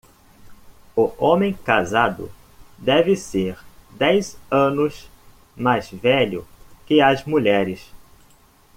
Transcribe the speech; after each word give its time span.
O 0.95 1.13
homem 1.19 1.53
casado 1.53 2.31
deve 2.75 3.15
ser 3.15 3.55
dez 3.91 4.35
anos 4.49 5.07
mais 5.55 5.91
velho 5.91 6.43
que 6.87 6.99
as 6.99 7.23
mulheres. 7.23 7.87